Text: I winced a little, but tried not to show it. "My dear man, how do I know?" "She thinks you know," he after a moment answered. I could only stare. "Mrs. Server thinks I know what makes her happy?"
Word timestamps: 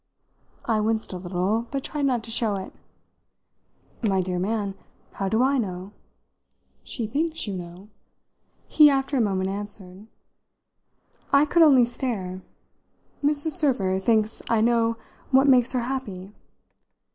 I 0.65 0.79
winced 0.79 1.13
a 1.13 1.17
little, 1.17 1.67
but 1.69 1.83
tried 1.83 2.05
not 2.07 2.23
to 2.23 2.31
show 2.31 2.55
it. 2.55 2.73
"My 4.01 4.19
dear 4.19 4.39
man, 4.39 4.73
how 5.11 5.29
do 5.29 5.43
I 5.43 5.59
know?" 5.59 5.91
"She 6.83 7.05
thinks 7.05 7.45
you 7.45 7.53
know," 7.53 7.87
he 8.67 8.89
after 8.89 9.15
a 9.17 9.21
moment 9.21 9.49
answered. 9.49 10.07
I 11.31 11.45
could 11.45 11.61
only 11.61 11.85
stare. 11.85 12.41
"Mrs. 13.23 13.51
Server 13.51 13.99
thinks 13.99 14.41
I 14.49 14.59
know 14.59 14.97
what 15.29 15.45
makes 15.47 15.71
her 15.73 15.81
happy?" 15.81 16.33